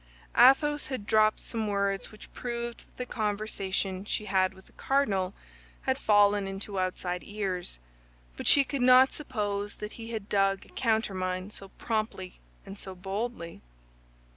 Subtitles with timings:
[0.35, 5.35] Athos had dropped some words which proved that the conversation she had with the cardinal
[5.83, 7.77] had fallen into outside ears;
[8.35, 12.95] but she could not suppose that he had dug a countermine so promptly and so
[12.95, 13.61] boldly.